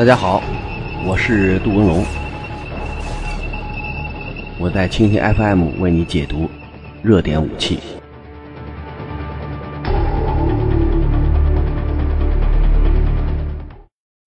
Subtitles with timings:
[0.00, 0.42] 大家好，
[1.06, 2.02] 我是杜文龙，
[4.58, 6.48] 我在蜻蜓 FM 为你解读
[7.02, 7.78] 热点武器。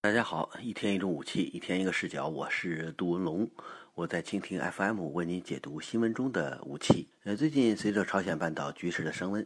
[0.01, 3.49] 大家好，一天一种武器，一天一个视角，我是杜文龙，
[3.95, 7.07] 我在蜻蜓 FM 为你解读新闻中的武器。
[7.23, 9.43] 呃，最近随着朝鲜半岛局势的升温。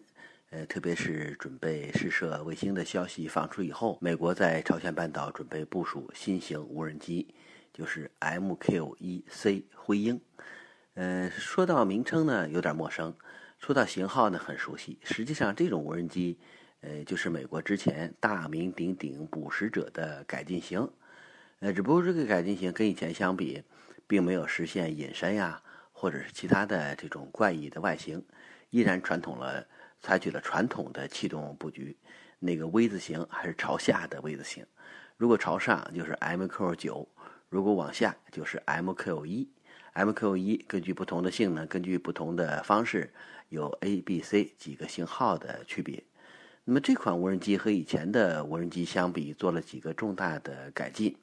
[0.50, 7.36] 呃，特别是准备试射卫星的消息放出以后，美国在朝鲜半岛准备部署新型无人机，
[7.74, 10.22] 就是 MQ-1C 灰鹰。
[10.94, 13.12] 呃，说到名称呢，有点陌生；
[13.60, 14.98] 说到型号呢，很熟悉。
[15.04, 16.40] 实际上，这种无人机，
[16.80, 20.90] 呃，就是美国之前大名鼎鼎捕食者的改进型。
[21.60, 23.62] 呃，只不过这个改进型跟以前相比，
[24.08, 28.24] 并没有实现隐身呀，或者是其他的这种怪异的外形，
[28.70, 29.68] 依然传统了。
[30.02, 31.98] 采取了传统的气动布局，
[32.40, 34.66] 那个 V 字形还是朝下的 V 字形。
[35.18, 37.08] 如果朝上就是 MQ9，
[37.50, 39.48] 如果往下就是 MQ1。
[39.96, 43.12] MQ1 根据不同的性能，根据不同的方式，
[43.50, 46.04] 有 A、B、C 几个型号的区别。
[46.66, 51.18] 那么这款无人机和以前的无人机相比，做了几个重大的改进。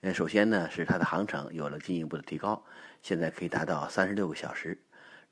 [0.00, 2.64] 呃，首先呢是它的航程有了进一步的提高，
[3.02, 4.78] 现在可以达到三十六个小时。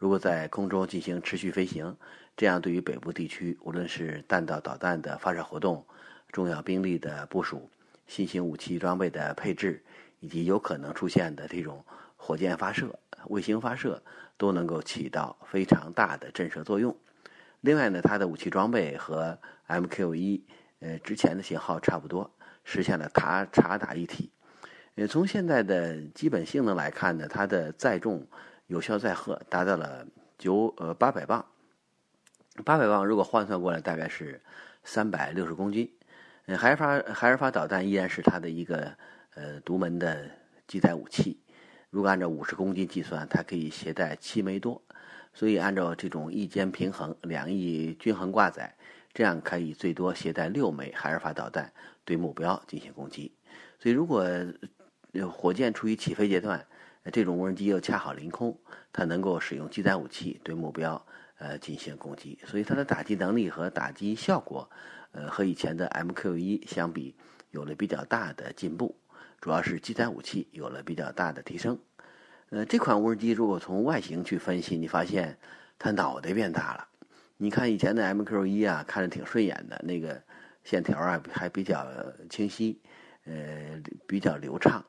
[0.02, 1.96] 如果在空中进行持续飞行，
[2.36, 5.86] 这样对于北部地区，无论是弹道导弹的发射活动、
[6.32, 7.70] 重要兵力的部署、
[8.08, 9.80] 新型武器装备的配置，
[10.18, 11.84] 以及有可能出现的这种
[12.16, 14.02] 火箭发射、卫星发射，
[14.36, 16.96] 都能够起到非常大的震慑作用。
[17.60, 20.40] 另外呢，它的武器装备和 MQ-1
[20.80, 22.28] 呃之前的型号差不多，
[22.64, 24.32] 实现了塔察打一体。
[24.96, 28.26] 呃，从现在的基本性能来看呢，它的载重。
[28.66, 30.06] 有效载荷达到了
[30.38, 31.44] 九呃八百磅，
[32.64, 34.40] 八百磅如果换算过来大概是
[34.84, 35.90] 三百六十公斤。
[36.46, 38.96] 嗯，海尔法海尔法导弹依然是它的一个
[39.34, 40.30] 呃独门的
[40.66, 41.40] 机载武器。
[41.90, 44.82] 如果按照五十公斤计算，它可以携带七枚多。
[45.34, 48.74] 所以按照这种一肩平衡、两翼均衡挂载，
[49.14, 51.72] 这样可以最多携带六枚海尔法导弹
[52.04, 53.32] 对目标进行攻击。
[53.78, 54.26] 所以如果
[55.30, 56.66] 火箭处于起飞阶段，
[57.10, 58.56] 这种无人机又恰好临空，
[58.92, 61.04] 它能够使用机载武器对目标
[61.38, 64.70] 呃进行攻击，所以它的打击能力和打击效果，
[65.10, 67.16] 呃和以前的 MQ-1 相比
[67.50, 68.96] 有了比较大的进步，
[69.40, 71.78] 主要是机载武器有了比较大的提升。
[72.50, 75.38] 呃，这款无人机如果从外形去分析，你发现
[75.78, 76.86] 它脑袋变大了。
[77.38, 80.22] 你看以前的 MQ-1 啊，看着挺顺眼的，那个
[80.62, 81.84] 线条啊还比较
[82.30, 82.80] 清晰，
[83.24, 84.84] 呃比较流畅。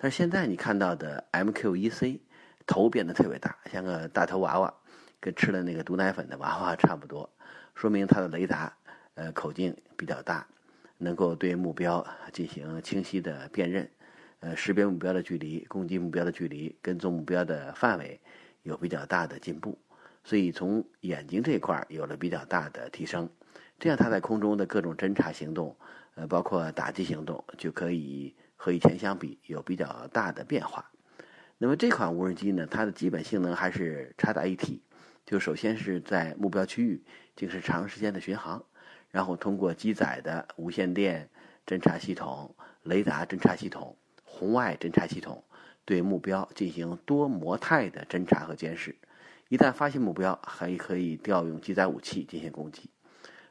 [0.00, 2.20] 但是现在你看到的 MQ-1C
[2.64, 4.72] 头变得特别大，像个大头娃娃，
[5.18, 7.28] 跟吃了那个毒奶粉的娃娃 差不多，
[7.74, 8.72] 说明它的雷达
[9.14, 10.46] 呃口径比较大，
[10.98, 13.90] 能够对目标进行清晰的辨认，
[14.38, 18.20] 呃识别目标的距离、攻击目标的距离、跟踪目标的范围
[18.62, 19.76] 有比较大的进步，
[20.22, 23.28] 所以从眼睛这一块有了比较大的提升，
[23.80, 25.76] 这样它在空中的各种侦察行动，
[26.14, 28.36] 呃包括打击行动就可以。
[28.58, 30.90] 和以前相比有比较大的变化。
[31.56, 34.82] 那么这款无人机呢，它的基本性能还是插打一体，
[35.24, 37.02] 就首先是在目标区域
[37.34, 38.62] 进行长时间的巡航，
[39.10, 41.30] 然后通过机载的无线电
[41.66, 45.42] 侦察系统、雷达侦察系统、红外侦察系统
[45.84, 48.94] 对目标进行多模态的侦察和监视。
[49.48, 52.90] 一旦发现目标，还可以调用机载武器进行攻击。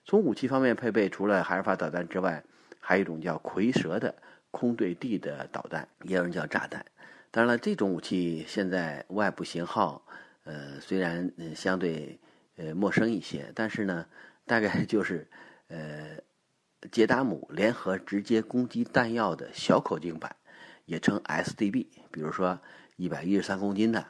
[0.06, 2.44] 从武器方面配备，除了海尔法导弹之外，
[2.80, 4.16] 还有一种叫蝰蛇的。
[4.52, 6.86] 空对地的导弹，也有人叫炸弹。
[7.30, 10.04] 当然了，这种武器现在外部型号，
[10.46, 12.20] 呃，虽然相对
[12.56, 14.08] 呃陌生一些，但是呢，
[14.46, 15.28] 大概就是
[15.68, 16.18] 呃
[16.92, 20.36] 捷达姆联合直接攻击弹药的小口径版，
[20.86, 21.88] 也称 SDB。
[22.12, 22.60] 比如说
[22.96, 24.04] 一百一十三公斤的，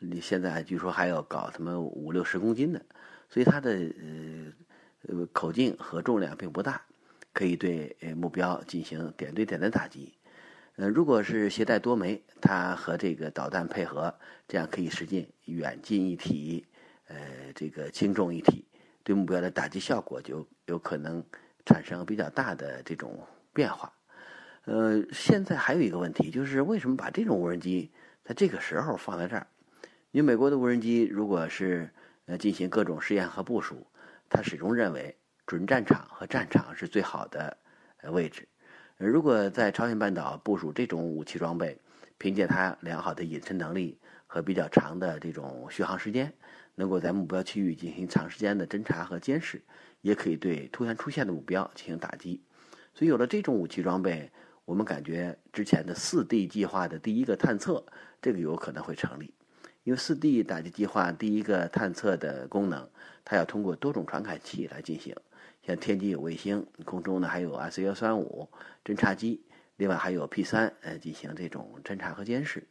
[0.00, 2.84] 你现在据说还要搞什么五六十公斤的，
[3.30, 4.52] 所以它的呃
[5.08, 6.82] 呃口径和重量并不大。
[7.34, 10.14] 可以对呃目标进行点对点的打击，
[10.76, 14.14] 呃，如果是携带多枚，它和这个导弹配合，
[14.46, 16.64] 这样可以实现远近一体，
[17.08, 17.16] 呃，
[17.54, 18.64] 这个轻重一体，
[19.02, 21.22] 对目标的打击效果就有可能
[21.66, 23.20] 产生比较大的这种
[23.52, 23.92] 变化。
[24.66, 27.90] 呃，现在还有一个问题，就是为什么把这种无人机
[28.24, 29.46] 在这个时候放在这儿？
[30.12, 31.90] 因为美国的无人机如果是
[32.26, 33.84] 呃进行各种试验和部署，
[34.30, 35.16] 它始终认为。
[35.46, 37.56] 准战场和战场是最好的
[37.98, 38.48] 呃位置。
[38.96, 41.78] 如果在朝鲜半岛部署这种武器装备，
[42.16, 46.32] 凭借它良好的隐身能力和比较长的这种续航时间，
[46.76, 49.60] 能够在目标区域进行长时间的侦察和监视，
[50.00, 52.40] 也可以对突然出现的目标进行打击。
[52.94, 54.30] 所以有了这种武器装备，
[54.64, 57.84] 我们感觉之前的四 D 计划的第一个探测，
[58.22, 59.34] 这个有可能会成立。
[59.82, 62.88] 因为四 D 打击计划第一个探测的功能，
[63.24, 65.14] 它要通过多种传感器来进行，
[65.66, 68.48] 像天基有卫星，空中呢还有 S 幺三五
[68.84, 69.42] 侦察机，
[69.76, 72.62] 另外还有 P 三呃进行这种侦察和监视。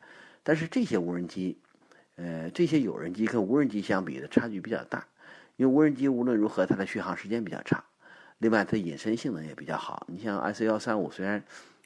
[0.44, 1.58] 但是这些无人机，
[2.16, 5.08] 呃这些有人机跟无人机相比的差距比较大，
[5.56, 7.84] 因为无人机无论如何它的续航时间比较长，
[8.38, 10.06] 另外它隐身性能也比较好。
[10.08, 11.44] 你像 S 幺三五虽然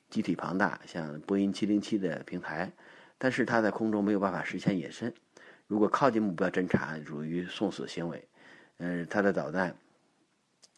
[0.10, 2.72] 机体庞大，像波音七零七的平台。
[3.20, 5.12] 但是它在空中没有办法实现隐身，
[5.66, 8.28] 如果靠近目标侦察，属于送死行为。
[8.78, 9.76] 嗯，它的导弹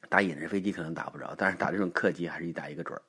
[0.08, 3.02] 打隐身飞机可能打不着，但是打这种客机还是一打一个准儿。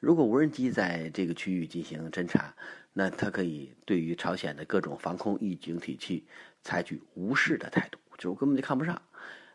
[0.00, 2.54] 如果无人机在这个区域进行侦察，
[2.92, 6.26] 那它可以对于朝鲜的各种防空预警体系
[6.62, 9.00] 采取无视的态度，就我根本就看不上。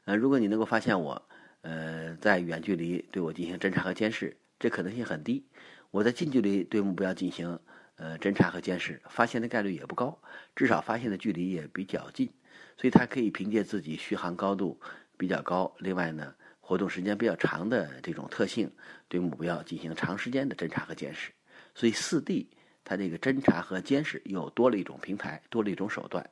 [0.06, 1.28] 呃，如果你能够发现我，
[1.62, 5.46] 呃，在远距离对我进行侦察和监视，这可能性很低。
[5.92, 7.60] 我在近距离对目标进行。
[8.00, 10.22] 呃，侦察和监视发现的概率也不高，
[10.56, 12.30] 至少发现的距离也比较近，
[12.78, 14.80] 所以它可以凭借自己续航高度
[15.18, 16.36] 比较高，另外呢，
[16.68, 18.70] 活动时间比较长的这种特性，
[19.08, 21.32] 对目标进行长时间的侦察和监视。
[21.74, 22.50] 所以四 D
[22.84, 26.30] 它这个侦察和监视又多了一种平台，多了一种手段。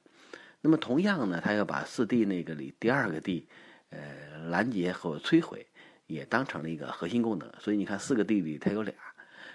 [0.59, 3.47] 那么同样呢，它要把四 D 那个里第二个 D，
[3.91, 5.65] 呃，拦截和摧毁
[6.05, 7.49] 也当成了一个核心功能。
[7.61, 8.93] 所以你看四个 D 里它有俩。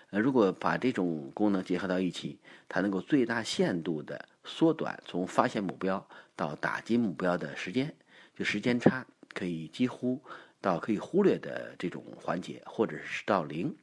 [0.08, 2.40] 呃，如果把这种功能结合到一起，
[2.70, 7.94] 它能够最大限度的缩短从发现目标到打击目标的时间，
[8.34, 10.22] 就时间差可以几乎
[10.60, 13.74] 到可以忽略的这种环节，或者是到零。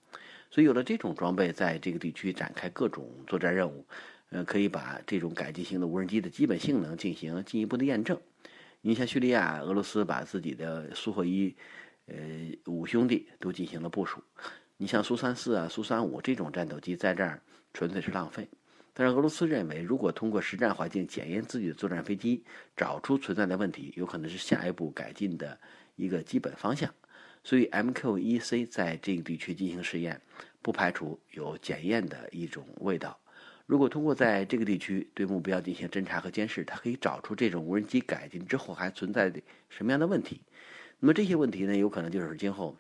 [0.50, 3.86] 所以有了这种装备，在这个地区展开各种作战任务，
[4.30, 8.20] 呃，可以把这种改进型的无人机的基本性能进行进一步的验证。
[8.82, 11.54] 你像叙利亚，俄罗斯把自己的苏霍伊，
[12.06, 12.16] 呃，
[12.66, 14.24] 五兄弟都进行了部署。
[14.78, 17.42] 你像苏三四啊、苏三五这种战斗机在这儿
[17.74, 18.48] 纯粹是浪费，
[18.94, 22.44] 但是俄罗斯认为，如果通过实战环境检验自己的作战飞机，
[22.76, 25.60] 找出存在的问题，有可能是下一步改进的
[25.98, 26.90] 一个基本方向。
[27.44, 30.22] 所以 MQ-1C 在这个地区进行试验，
[30.62, 33.20] 不排除有检验的一种味道。
[33.66, 40.42] 如果通过在这个地区对目标进行侦察和监视，它可以找出这种无人机改进之后还存在的什么样的问题。
[41.00, 42.78] 那么这些问题呢，有可能就是今后。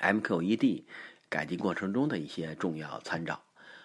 [0.00, 0.84] MQ-1D
[1.28, 3.44] 改进过程中的一些重要参照。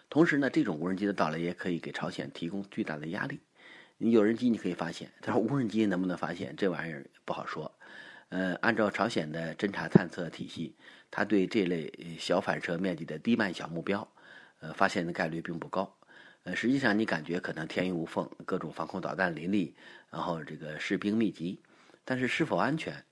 [0.09, 3.41] 同时呢，这种无人机的到来也可以给朝鲜提供巨大的压力。
[3.97, 7.76] 你有人机你可以发现，但是无人机能不能发现这玩意儿不好说。
[8.29, 10.75] 呃，按照朝鲜的侦察探测体系，
[11.09, 14.07] 它对这类小反射面积的低慢小目标，
[14.59, 15.97] 呃，发现的概率并不高。
[16.43, 19.75] 呃，实际上你感觉可能天衣无缝，各种防空导弹林立，
[20.09, 21.61] 然后这个士兵密集，
[22.03, 23.03] 但是是否安全？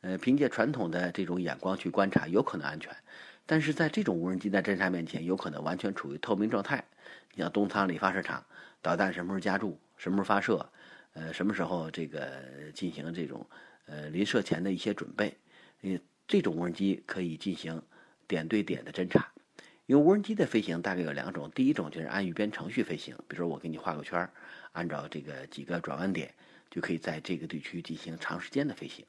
[0.00, 2.94] 呃，凭借传统的这种眼光去观察，有可能安全，
[3.46, 6.84] 但是在这种无人机在侦察面前，有可能完全处于透明状态。
[7.34, 8.44] 你像东仓里发射场，
[8.80, 10.70] 导弹什么时候加注，什么时候发射，
[11.14, 12.30] 呃，什么时候这个
[12.72, 13.44] 进行这种
[13.88, 15.36] 呃临射前的一些准备，
[15.82, 15.98] 呃，
[16.28, 17.82] 这种无人机可以进行
[18.28, 19.32] 点对点的侦察。
[19.86, 24.28] 因为无人机的飞行大概有两种，第一种就是按预编程序飞行，比如说我给你画个圈，
[24.72, 26.34] 按照这个几个转弯点，
[26.70, 29.06] 就可以在这个地区进行长时间的飞行。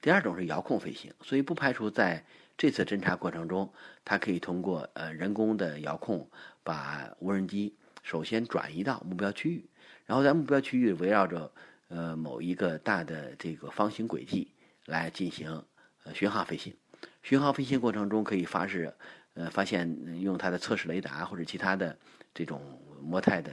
[0.00, 2.24] 第二种是遥控飞行，所以不排除在
[2.56, 3.70] 这次侦察过程中，
[4.06, 6.30] 它可以通过呃人工的遥控，
[6.64, 9.68] 把无人机首先转移到目标区域，
[10.06, 11.52] 然后在目标区域围绕着
[11.92, 14.50] 呃某一个大的这个方形轨迹
[14.86, 15.62] 来进行
[16.04, 16.74] 呃巡航飞行。
[17.22, 18.96] 巡航飞行过程中可以发射
[19.34, 21.96] 呃发现用它的测试雷达或者其他的
[22.32, 22.60] 这种
[23.02, 23.52] 模态的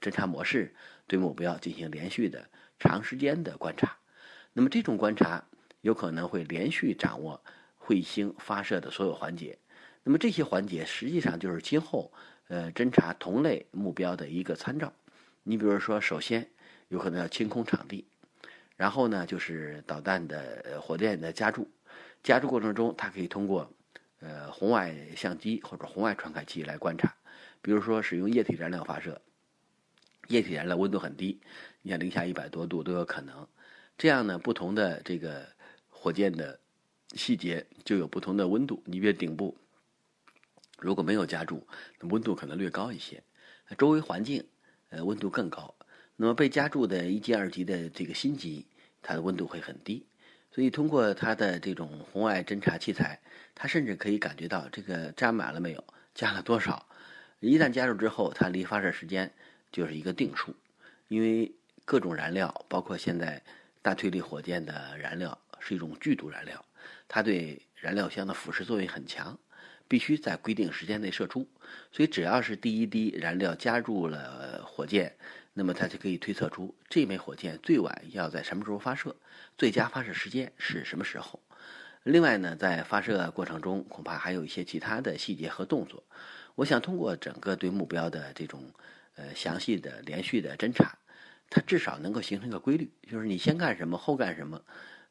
[0.00, 0.74] 侦察模式
[1.06, 2.50] 对目标进行连续的
[2.80, 3.96] 长时间的观察。
[4.52, 5.44] 那么这种观察。
[5.82, 7.40] 有可能会连续掌握
[7.78, 9.56] 彗星发射的所有环节，
[10.02, 12.12] 那么这些环节实际上就是今后
[12.48, 14.92] 呃侦察同类目标的一个参照。
[15.44, 16.50] 你比如说，首先
[16.88, 18.06] 有可能要清空场地，
[18.76, 21.70] 然后呢就是导弹的火箭的加注，
[22.22, 23.72] 加注过程中它可以通过
[24.20, 27.14] 呃红外相机或者红外传感器来观察，
[27.62, 29.20] 比如说使用液体燃料发射，
[30.28, 31.40] 液体燃料温度很低，
[31.82, 33.46] 你看零下一百多度都有可能，
[33.98, 35.54] 这样呢不同的这个。
[35.98, 36.60] 火箭的
[37.14, 38.80] 细节就有不同的温度。
[38.84, 39.56] 你比如顶部
[40.78, 41.66] 如果没有加注，
[42.02, 43.22] 温度可能略高一些；
[43.76, 44.46] 周围环境
[44.90, 45.74] 呃温度更高。
[46.16, 48.66] 那么被加注的一级、二级的这个新级，
[49.02, 50.04] 它的温度会很低。
[50.50, 53.20] 所以通过它的这种红外侦察器材，
[53.54, 56.86] 它甚至可以感觉到这个加满了没有，加了多少。
[57.40, 59.32] 一旦加入之后，它离发射时间
[59.70, 60.54] 就是一个定数。
[61.08, 61.52] 因为
[61.84, 63.42] 各种燃料，包括现在
[63.82, 65.38] 大推力火箭的燃料。
[65.58, 66.64] 是一种剧毒燃料，
[67.08, 69.36] 它对燃料箱的腐蚀作用很强。
[69.88, 71.48] 必须在规定时间内射出。
[71.90, 74.45] 所以只要是第一滴燃料加入了
[74.76, 75.16] 火箭，
[75.54, 79.16] 那么它就可以推测出这枚火箭最晚要在什么时候发射，
[79.56, 81.40] 最佳发射时间是什么时候。
[82.02, 86.04] 另外呢，在发射过程中，恐怕还有一些其他的细节和动作。
[86.56, 88.70] 我想通过整个对目标的这种
[89.14, 90.98] 呃详细的连续的侦查，
[91.48, 94.60] 它至少能够形成一个规律，就是你先干什么，后干什么，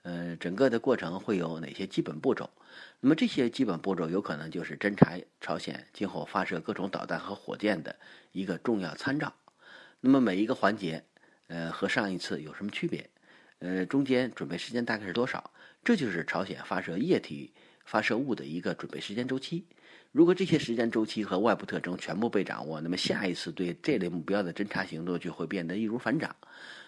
[0.04, 2.52] 呃，整个的过程会有哪些基本步骤。
[3.00, 7.96] 那么这些基本步骤有可能就是侦察朝鲜今后发射各种导弹和火箭的
[8.32, 9.34] 一个重要参照。
[10.06, 11.04] 那么每一个环节，
[11.48, 13.10] 呃，和上一次有什么区别？
[13.58, 15.52] 呃，中间准备时间大概是多少？
[15.84, 17.52] 这就是朝鲜发射液体
[17.86, 19.66] 发射物的一个准备时间周期。
[20.12, 26.36] 如果这些时间周期和外部特征全部被掌握，那么下一次对这类目标的侦察行动就会变得易如反掌。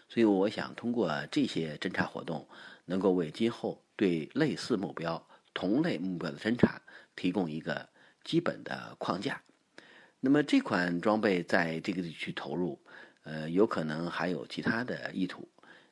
[0.08, 2.48] 所以，我想通过这些侦察活动，
[2.86, 6.80] 能够为今后对类似目标、同类目标的侦察
[7.16, 7.90] 提供一个
[8.24, 9.42] 基本的框架。
[10.20, 12.80] 那么，这款装备在这个地区投入，
[13.28, 15.46] 呃，有可能还有其他的意图。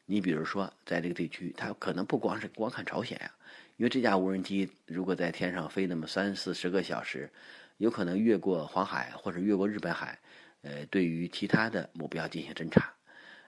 [0.06, 3.30] 你比如说，在这个地区，它可能不光是光看朝鲜呀，
[3.75, 7.30] 因为这架无人机如果在天上飞那么三四十个小时，
[7.75, 10.18] 有可能越过黄海或者越过日本海，
[10.62, 12.94] 呃，对于其他的目标进行侦察。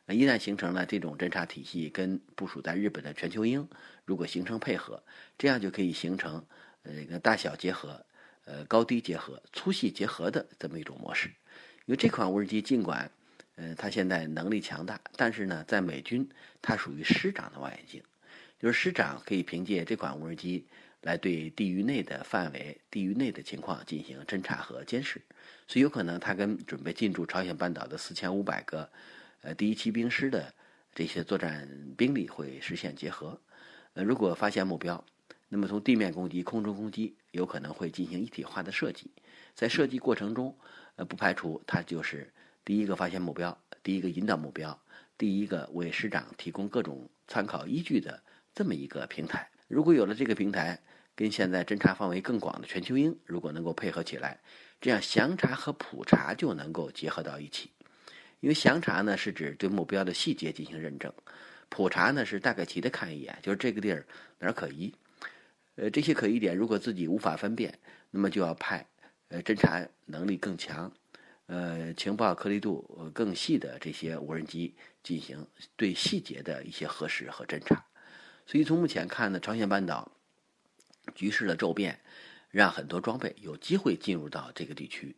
[0.08, 3.70] 一旦形成了这种侦察体系，跟部署在日本的全球鹰
[4.03, 5.01] 如果形成配合，
[5.38, 6.46] 这样就可以形成
[6.84, 8.06] 呃个大小结合、
[8.44, 11.29] 呃高低结合、粗细结合的这么一种模式。
[11.86, 13.10] 因为这款无人机尽管。
[13.58, 16.30] 呃，它现在能力强大，但是呢，在美军
[16.62, 18.04] 它属于师长的望远镜，
[18.60, 20.68] 就是师长可以凭借这款无人机
[21.02, 25.20] 来对地域内的范围、地域内的情况进行侦察和监视，
[25.68, 28.88] 所以有可能它跟准备进驻朝鲜半岛的四千五百个
[29.42, 30.54] 呃第一骑兵师的
[30.94, 33.42] 这些作战兵力会实现结合。
[33.94, 35.04] 呃，如果发现目标，
[35.50, 39.10] 那么从地面攻击、空中攻击有可能会进行一体化的设计，
[39.56, 40.56] 在设计过程中，
[40.96, 42.32] 呃，不排除它就是。
[42.68, 44.78] 第一个发现目标，第一个引导目标，
[45.18, 48.22] 第一个为师长提供各种参考依据的
[48.54, 49.50] 这么一个平台。
[49.70, 50.78] 如果有了这个平台，
[51.16, 54.42] 跟现在侦查范围更广的全球鹰如果能够配合起来，
[54.82, 57.72] 这样详查和普查就能够结合到一起。
[58.42, 61.14] 因为详查呢是指对目标的细节进行认证，
[61.70, 64.06] 普查呢是大概齐的看一眼，就是这个地儿
[64.40, 64.94] 哪儿可疑。
[65.76, 67.80] 呃，这些可疑点如果自己无法分辨，
[68.12, 68.86] 那么就要派
[69.30, 70.92] 呃侦查能力更强。
[71.48, 77.86] 呃，情报颗粒度更细的这些无人机进行对细节的一些核实和侦查，
[78.46, 80.12] 所以从目前看呢，朝鲜半岛
[81.16, 82.01] 局势的骤变，
[82.51, 85.16] 让很多装备有机会进入到这个地区。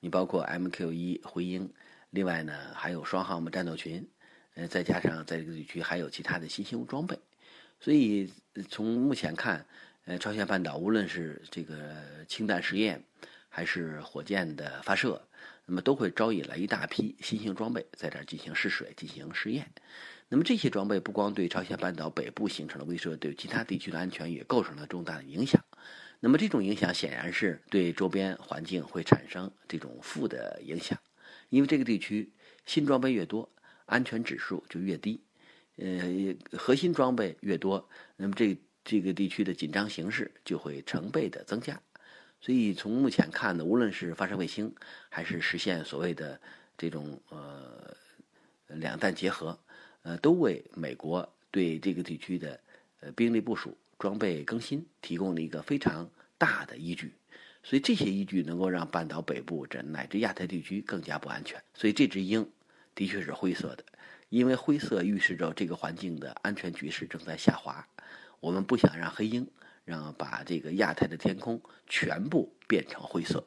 [0.00, 1.72] 你包括 MQ-1 回鹰，
[2.10, 4.08] 另外呢还有双航母战斗群，
[4.54, 7.16] 呃，再加上在这个地区还有其他的新型装备，
[7.78, 8.32] 所以
[8.68, 9.64] 从目前看，
[10.06, 13.04] 呃，朝鲜半岛无论是这个氢弹实验，
[13.48, 15.27] 还是火箭的发射。
[15.70, 19.70] 那么都会招引来一大批新型装备，在这儿进行试水、进行试验。
[20.30, 25.62] 那么这些装备不光对朝鲜半岛北部形成了威慑，对其他地区的安全也构成了重大的影响。
[26.20, 30.98] 那么这种影响显然是对周边环境会产生这种负的影响，
[31.50, 32.32] 因为这个地区
[32.64, 33.52] 新装备越多，
[33.84, 35.22] 安全指数就越低。
[35.76, 41.78] 呃，核心装备越多，那么这这个地区的紧张形势就会成倍的增加。
[42.40, 44.74] 所以从目前看呢，无论是发射卫星，
[45.08, 46.40] 还是实现所谓的
[46.76, 47.96] 这种呃
[48.68, 49.58] 两弹结合，
[50.02, 52.60] 呃，都为美国对这个地区的
[53.00, 57.12] 呃兵力部署、装备更新提供了一个非常大的依据。
[57.64, 61.60] 所以这些依据能够让半岛北部这乃至亚太地区更加不安全。
[61.74, 62.48] 所以这只鹰
[62.94, 63.84] 的确是灰色的，
[64.28, 67.86] 因为灰色预示着这个环境的安全局势正在下滑。
[68.38, 69.46] 我们不想让黑鹰。
[69.88, 73.42] 让把这个亚太的天空全部变成灰色。